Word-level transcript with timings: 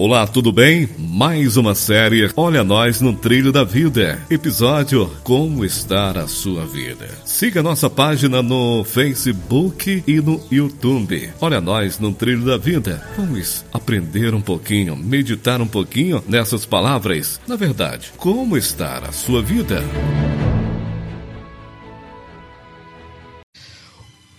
Olá, 0.00 0.28
tudo 0.28 0.52
bem? 0.52 0.88
Mais 0.96 1.56
uma 1.56 1.74
série 1.74 2.30
Olha 2.36 2.62
Nós 2.62 3.00
no 3.00 3.12
Trilho 3.12 3.50
da 3.50 3.64
Vida. 3.64 4.24
Episódio 4.30 5.10
Como 5.24 5.64
Estar 5.64 6.16
a 6.16 6.28
Sua 6.28 6.64
Vida. 6.64 7.08
Siga 7.24 7.64
nossa 7.64 7.90
página 7.90 8.40
no 8.40 8.84
Facebook 8.84 10.04
e 10.06 10.20
no 10.20 10.40
YouTube. 10.52 11.28
Olha 11.40 11.60
Nós 11.60 11.98
no 11.98 12.12
Trilho 12.12 12.44
da 12.44 12.56
Vida. 12.56 13.04
Vamos 13.16 13.64
aprender 13.72 14.32
um 14.34 14.40
pouquinho, 14.40 14.94
meditar 14.94 15.60
um 15.60 15.66
pouquinho 15.66 16.22
nessas 16.28 16.64
palavras. 16.64 17.40
Na 17.48 17.56
verdade, 17.56 18.12
como 18.16 18.56
estar 18.56 19.02
a 19.02 19.10
sua 19.10 19.42
vida? 19.42 19.82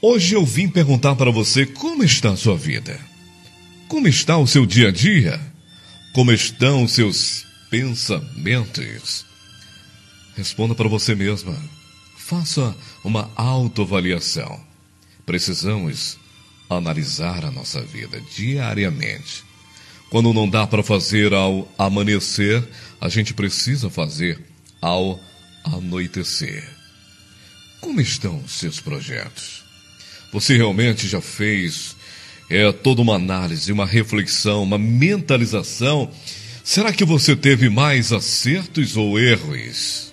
Hoje 0.02 0.36
eu 0.36 0.46
vim 0.46 0.70
perguntar 0.70 1.16
para 1.16 1.32
você 1.32 1.66
como 1.66 2.02
está 2.02 2.30
a 2.30 2.38
sua 2.38 2.56
vida. 2.56 2.98
Como 3.90 4.08
está 4.08 4.38
o 4.38 4.48
seu 4.48 4.66
dia 4.66 4.88
a 4.88 4.92
dia? 4.92 5.49
Como 6.20 6.34
estão 6.34 6.86
seus 6.86 7.46
pensamentos? 7.70 9.26
Responda 10.36 10.76
para 10.76 10.90
você 10.90 11.16
mesma. 11.16 11.56
Faça 12.18 12.76
uma 13.06 13.32
autoavaliação. 13.38 14.60
Precisamos 15.26 16.18
analisar 16.70 17.46
a 17.46 17.52
nossa 17.52 17.82
vida 17.82 18.20
diariamente. 18.36 19.46
Quando 20.10 20.34
não 20.34 20.50
dá 20.50 20.68
para 20.68 20.84
fazer 20.84 21.34
ao 21.34 21.72
amanhecer, 21.78 22.68
a 23.00 23.08
gente 23.08 23.34
precisa 23.34 23.90
fazer 23.90 24.44
ao 24.82 25.18
anoitecer. 25.64 26.70
Como 27.80 28.02
estão 28.02 28.46
seus 28.46 28.82
projetos? 28.82 29.64
Você 30.34 30.58
realmente 30.58 31.08
já 31.08 31.22
fez 31.22 31.96
é 32.50 32.72
toda 32.72 33.02
uma 33.02 33.16
análise, 33.16 33.72
uma 33.72 33.86
reflexão, 33.86 34.64
uma 34.64 34.78
mentalização. 34.78 36.10
Será 36.64 36.92
que 36.92 37.06
você 37.06 37.36
teve 37.36 37.70
mais 37.70 38.12
acertos 38.12 38.98
ou 38.98 39.20
erros? 39.20 40.12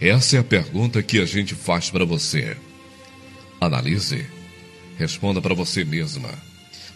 Essa 0.00 0.36
é 0.36 0.38
a 0.40 0.44
pergunta 0.44 1.02
que 1.02 1.20
a 1.20 1.24
gente 1.24 1.54
faz 1.54 1.88
para 1.90 2.04
você. 2.04 2.56
Analise. 3.60 4.26
Responda 4.96 5.40
para 5.40 5.54
você 5.54 5.84
mesma. 5.84 6.30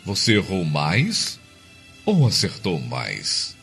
Você 0.05 0.35
errou 0.35 0.65
mais 0.65 1.39
ou 2.05 2.27
acertou 2.27 2.81
mais? 2.81 3.57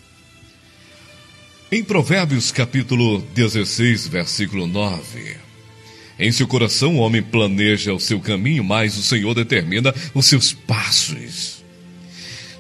Em 1.71 1.83
Provérbios 1.83 2.51
capítulo 2.51 3.21
16, 3.35 4.07
versículo 4.07 4.65
9, 4.65 5.28
em 6.19 6.31
seu 6.31 6.45
coração, 6.45 6.97
o 6.97 6.99
homem 6.99 7.21
planeja 7.21 7.93
o 7.93 7.99
seu 7.99 8.19
caminho, 8.19 8.63
mas 8.63 8.97
o 8.97 9.03
Senhor 9.03 9.33
determina 9.33 9.95
os 10.13 10.25
seus 10.25 10.51
passos. 10.51 11.63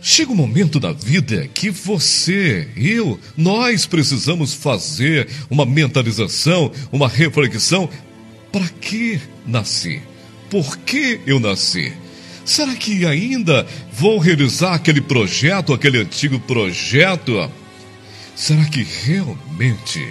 Chega 0.01 0.31
um 0.31 0.35
momento 0.35 0.79
da 0.79 0.93
vida 0.93 1.45
que 1.53 1.69
você, 1.69 2.69
eu, 2.77 3.19
nós 3.35 3.85
precisamos 3.85 4.53
fazer 4.53 5.27
uma 5.49 5.65
mentalização, 5.65 6.71
uma 6.89 7.09
reflexão. 7.09 7.89
Para 8.49 8.67
que 8.67 9.19
nasci? 9.45 10.01
Por 10.49 10.77
que 10.77 11.19
eu 11.27 11.37
nasci? 11.39 11.91
Será 12.45 12.73
que 12.75 13.05
ainda 13.05 13.67
vou 13.91 14.17
realizar 14.17 14.73
aquele 14.73 15.01
projeto, 15.01 15.73
aquele 15.73 15.99
antigo 15.99 16.39
projeto? 16.39 17.51
Será 18.35 18.63
que 18.65 18.87
realmente 19.05 20.01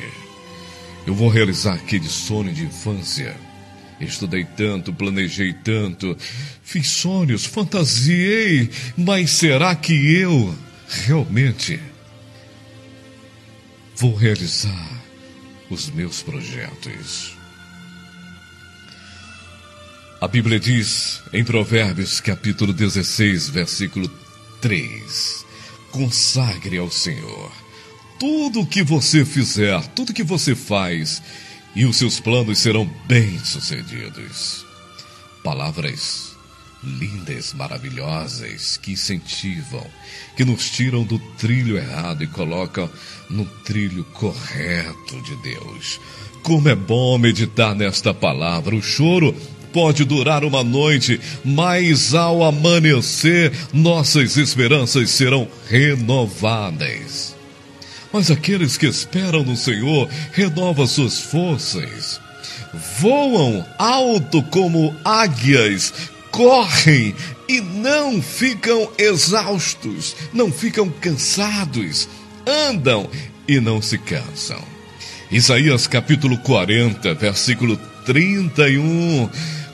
eu 1.09 1.15
vou 1.15 1.31
realizar 1.31 1.73
aquele 1.73 2.07
sonho 2.07 2.53
de 2.53 2.65
infância. 2.65 3.35
Estudei 3.99 4.45
tanto, 4.45 4.93
planejei 4.93 5.55
tanto, 5.55 6.15
fiz 6.63 6.87
sonhos, 6.87 7.47
fantasiei, 7.47 8.71
mas 8.95 9.31
será 9.31 9.75
que 9.75 9.95
eu 10.17 10.55
realmente 11.07 11.81
vou 13.97 14.15
realizar 14.15 15.03
os 15.71 15.89
meus 15.89 16.23
projetos? 16.23 17.35
A 20.21 20.29
Bíblia 20.29 20.61
diz 20.61 21.23
em 21.33 21.43
Provérbios, 21.43 22.21
capítulo 22.21 22.75
16, 22.75 23.49
versículo 23.49 24.09
3: 24.61 25.47
Consagre 25.91 26.77
ao 26.77 26.91
Senhor 26.91 27.51
tudo 28.19 28.61
o 28.61 28.67
que 28.67 28.83
você 28.83 29.25
fizer, 29.25 29.81
tudo 29.89 30.13
que 30.13 30.23
você 30.23 30.55
faz, 30.55 31.23
e 31.75 31.85
os 31.85 31.97
seus 31.97 32.19
planos 32.19 32.59
serão 32.59 32.91
bem-sucedidos. 33.07 34.67
Palavras 35.45 36.29
lindas, 36.83 37.53
maravilhosas, 37.55 38.77
que 38.77 38.93
incentivam, 38.93 39.85
que 40.37 40.45
nos 40.45 40.71
tiram 40.71 41.03
do 41.03 41.19
trilho 41.39 41.77
errado 41.77 42.23
e 42.23 42.27
colocam 42.27 42.89
no 43.29 43.45
trilho 43.65 44.05
correto 44.05 45.21
de 45.23 45.37
Deus. 45.37 46.01
Como 46.43 46.69
é 46.69 46.75
bom 46.75 47.19
meditar 47.19 47.75
nesta 47.75 48.15
palavra. 48.15 48.75
O 48.75 48.83
choro 48.83 49.35
pode 49.73 50.05
durar 50.05 50.45
uma 50.45 50.65
noite, 50.65 51.21
mas 51.45 52.15
ao 52.15 52.43
amanhecer, 52.43 53.53
nossas 53.73 54.37
esperanças 54.37 55.11
serão 55.11 55.49
renovadas. 55.69 57.38
Mas 58.13 58.31
aqueles 58.31 58.77
que 58.77 58.87
esperam 58.87 59.45
no 59.45 59.57
Senhor 59.57 60.09
renovam 60.33 60.87
suas 60.87 61.21
forças, 61.21 62.21
voam 62.99 63.67
alto 63.79 64.43
como 64.45 64.95
águias, 65.05 65.93
correm 66.31 67.15
e 67.49 67.61
não 67.61 68.23
ficam 68.23 68.91
exaustos, 68.99 70.17
não 70.33 70.51
ficam 70.51 70.89
cansados, 70.89 72.09
andam 72.47 73.09
e 73.47 73.61
não 73.61 73.83
se 73.83 73.99
cansam. 73.99 74.63
Isaías 75.31 75.87
capítulo 75.87 76.39
40, 76.39 77.15
versículo 77.15 77.77
31. 78.07 79.29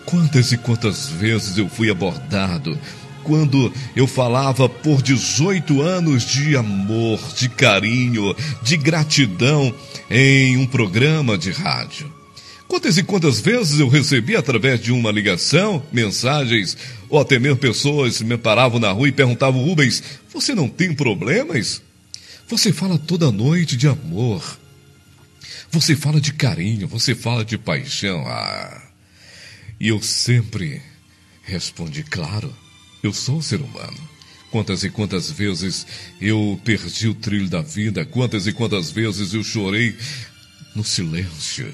Quantas 0.05 0.53
e 0.53 0.59
quantas 0.59 1.09
vezes 1.09 1.57
eu 1.57 1.69
fui 1.69 1.91
abordado 1.91 2.79
quando 3.25 3.73
eu 3.97 4.07
falava 4.07 4.69
por 4.69 5.03
18 5.03 5.83
anos 5.83 6.25
de 6.25 6.57
amor, 6.57 7.19
de 7.35 7.49
carinho, 7.49 8.37
de 8.63 8.77
gratidão 8.77 9.75
em 10.11 10.57
um 10.59 10.67
programa 10.67 11.37
de 11.37 11.51
rádio. 11.51 12.13
Quantas 12.69 12.97
e 12.99 13.03
quantas 13.03 13.41
vezes 13.41 13.81
eu 13.81 13.89
recebi 13.89 14.37
através 14.37 14.81
de 14.81 14.93
uma 14.93 15.11
ligação, 15.11 15.83
mensagens, 15.93 16.77
ou 17.09 17.21
até 17.21 17.39
mesmo 17.39 17.57
pessoas 17.57 18.21
me 18.21 18.37
paravam 18.37 18.79
na 18.79 18.91
rua 18.91 19.09
e 19.09 19.13
perguntavam: 19.13 19.65
Rubens, 19.65 20.03
você 20.33 20.55
não 20.55 20.69
tem 20.69 20.95
problemas? 20.95 21.83
Você 22.49 22.73
fala 22.73 22.99
toda 22.99 23.33
noite 23.33 23.77
de 23.77 23.87
amor. 23.87 24.59
Você 25.71 25.97
fala 25.97 26.21
de 26.21 26.33
carinho, 26.33 26.87
você 26.87 27.15
fala 27.15 27.45
de 27.45 27.59
paixão. 27.59 28.25
Ah. 28.27 28.83
E 29.79 29.89
eu 29.89 30.01
sempre 30.03 30.81
respondi: 31.43 32.03
claro. 32.03 32.55
Eu 33.05 33.13
sou 33.13 33.37
um 33.37 33.43
ser 33.43 33.61
humano. 33.61 33.99
Quantas 34.51 34.83
e 34.83 34.89
quantas 34.89 35.31
vezes 35.31 35.87
eu 36.23 36.59
perdi 36.65 37.07
o 37.07 37.15
trilho 37.15 37.51
da 37.51 37.61
vida, 37.61 38.03
quantas 38.07 38.47
e 38.47 38.53
quantas 38.53 38.91
vezes 38.91 39.35
eu 39.35 39.45
chorei 39.45 39.95
no 40.75 40.83
silêncio. 40.83 41.73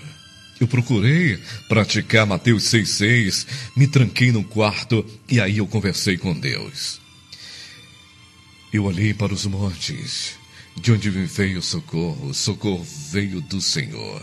Eu 0.61 0.67
procurei 0.67 1.39
praticar 1.69 2.27
Mateus 2.27 2.65
6,6, 2.65 3.47
me 3.77 3.87
tranquei 3.87 4.33
no 4.33 4.43
quarto 4.43 5.07
e 5.29 5.41
aí 5.41 5.59
eu 5.59 5.69
conversei 5.69 6.19
com 6.19 6.35
Deus. 6.35 7.01
Eu 8.73 8.87
olhei 8.87 9.15
para 9.15 9.33
os 9.33 9.47
montes, 9.47 10.33
de 10.77 10.91
onde 10.91 11.13
me 11.13 11.27
veio 11.27 11.61
o 11.61 11.63
socorro, 11.63 12.31
o 12.31 12.35
socorro 12.35 12.85
veio 13.13 13.41
do 13.41 13.61
Senhor. 13.61 14.21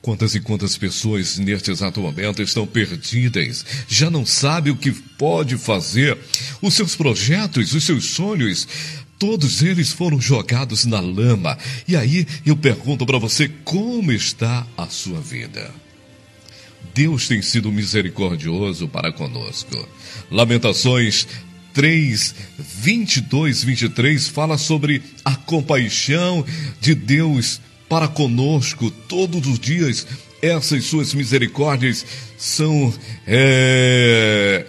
Quantas 0.00 0.34
e 0.34 0.40
quantas 0.40 0.76
pessoas 0.76 1.38
neste 1.38 1.70
exato 1.70 2.00
momento 2.00 2.42
estão 2.42 2.66
perdidas, 2.66 3.64
já 3.86 4.10
não 4.10 4.24
sabem 4.24 4.72
o 4.72 4.76
que 4.76 4.92
pode 4.92 5.56
fazer. 5.56 6.16
Os 6.62 6.74
seus 6.74 6.96
projetos, 6.96 7.74
os 7.74 7.84
seus 7.84 8.06
sonhos, 8.06 8.66
todos 9.18 9.62
eles 9.62 9.92
foram 9.92 10.20
jogados 10.20 10.86
na 10.86 11.00
lama. 11.00 11.56
E 11.86 11.94
aí 11.94 12.26
eu 12.44 12.56
pergunto 12.56 13.04
para 13.04 13.18
você: 13.18 13.48
como 13.64 14.10
está 14.10 14.66
a 14.76 14.86
sua 14.86 15.20
vida? 15.20 15.70
Deus 16.94 17.28
tem 17.28 17.40
sido 17.42 17.70
misericordioso 17.70 18.88
para 18.88 19.12
conosco. 19.12 19.88
Lamentações 20.30 21.26
3, 21.72 22.34
22, 22.58 23.62
23 23.62 24.28
fala 24.28 24.58
sobre 24.58 25.02
a 25.24 25.36
compaixão 25.36 26.44
de 26.80 26.94
Deus 26.94 27.60
para 27.90 28.06
conosco 28.06 28.88
todos 28.88 29.48
os 29.48 29.58
dias. 29.58 30.06
Essas 30.40 30.84
suas 30.84 31.12
misericórdias 31.12 32.06
são 32.38 32.94
é, 33.26 34.64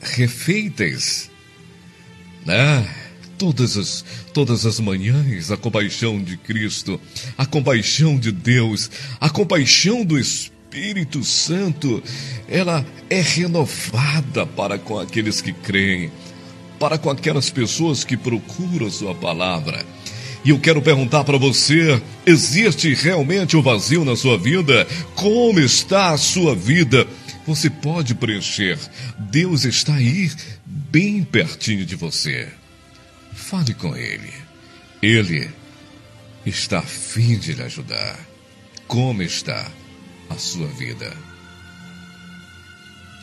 refeitas, 0.00 1.30
né? 2.44 2.86
Todas 3.38 3.76
as, 3.76 4.04
todas 4.34 4.66
as 4.66 4.80
manhãs, 4.80 5.50
a 5.50 5.56
compaixão 5.56 6.20
de 6.22 6.36
Cristo, 6.36 7.00
a 7.38 7.46
compaixão 7.46 8.18
de 8.18 8.32
Deus, 8.32 8.90
a 9.20 9.30
compaixão 9.30 10.04
do 10.04 10.18
Espírito 10.18 11.22
Santo, 11.22 12.02
ela 12.48 12.84
é 13.08 13.20
renovada 13.20 14.44
para 14.44 14.78
com 14.78 14.98
aqueles 14.98 15.40
que 15.40 15.52
creem. 15.52 16.10
para 16.78 16.98
com 16.98 17.08
aquelas 17.08 17.48
pessoas 17.48 18.04
que 18.04 18.16
procuram 18.18 18.90
Sua 18.90 19.14
palavra. 19.14 19.95
E 20.46 20.50
eu 20.50 20.60
quero 20.60 20.80
perguntar 20.80 21.24
para 21.24 21.36
você: 21.36 22.00
existe 22.24 22.94
realmente 22.94 23.56
o 23.56 23.58
um 23.58 23.62
vazio 23.62 24.04
na 24.04 24.14
sua 24.14 24.38
vida? 24.38 24.86
Como 25.16 25.58
está 25.58 26.10
a 26.10 26.16
sua 26.16 26.54
vida? 26.54 27.04
Você 27.44 27.68
pode 27.68 28.14
preencher. 28.14 28.78
Deus 29.18 29.64
está 29.64 29.96
aí, 29.96 30.30
bem 30.64 31.24
pertinho 31.24 31.84
de 31.84 31.96
você. 31.96 32.48
Fale 33.34 33.74
com 33.74 33.96
Ele. 33.96 34.32
Ele 35.02 35.50
está 36.44 36.78
a 36.78 36.82
fim 36.82 37.36
de 37.36 37.52
lhe 37.52 37.62
ajudar. 37.64 38.16
Como 38.86 39.24
está 39.24 39.68
a 40.30 40.36
sua 40.36 40.68
vida? 40.68 41.12